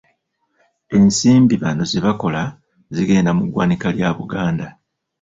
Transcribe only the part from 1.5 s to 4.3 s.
bano ze bakola zigenda mu ggwanika lya